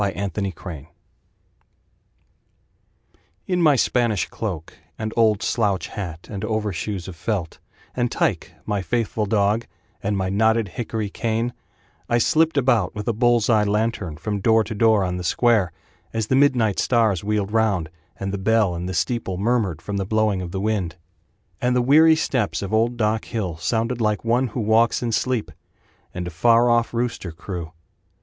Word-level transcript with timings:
Andy 0.03 0.31
The 0.33 0.41
Night 0.41 0.65
Watch 0.65 0.85
In 3.45 3.61
my 3.61 3.75
Spanish 3.75 4.27
cloak, 4.29 4.73
And 4.97 5.13
old 5.15 5.43
slouch 5.43 5.89
hat, 5.89 6.27
And 6.27 6.43
overshoes 6.43 7.07
of 7.07 7.15
felt, 7.15 7.59
And 7.95 8.11
Tyke, 8.11 8.51
my 8.65 8.81
faithful 8.81 9.27
dog, 9.27 9.67
And 10.01 10.17
my 10.17 10.27
knotted 10.29 10.69
hickory 10.69 11.11
cane, 11.11 11.53
I 12.09 12.17
slipped 12.17 12.57
about 12.57 12.95
with 12.95 13.07
a 13.07 13.13
bull's 13.13 13.47
eye 13.47 13.63
lantern 13.63 14.17
From 14.17 14.39
door 14.39 14.63
to 14.63 14.73
door 14.73 15.03
on 15.03 15.17
the 15.17 15.23
square, 15.23 15.71
As 16.13 16.25
the 16.25 16.35
midnight 16.35 16.79
stars 16.79 17.23
wheeled 17.23 17.51
round, 17.51 17.87
And 18.19 18.33
the 18.33 18.39
bell 18.39 18.73
in 18.73 18.87
the 18.87 18.95
steeple 18.95 19.37
murmured 19.37 19.83
From 19.83 19.97
the 19.97 20.03
blowing 20.07 20.41
of 20.41 20.49
the 20.49 20.59
wind; 20.59 20.95
And 21.61 21.75
the 21.75 21.79
weary 21.83 22.15
steps 22.15 22.63
of 22.63 22.73
old 22.73 22.97
Doc 22.97 23.25
Hill 23.25 23.55
Sounded 23.57 24.01
like 24.01 24.25
one 24.25 24.47
who 24.47 24.61
walks 24.61 25.03
in 25.03 25.11
sleep, 25.11 25.51
And 26.11 26.25
a 26.25 26.31
far 26.31 26.71
off 26.71 26.91
rooster 26.91 27.31
crew. 27.31 27.73